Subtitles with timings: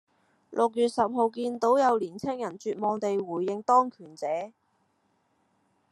[0.49, 4.51] 六月十號見到有年青人絕望地回應當權者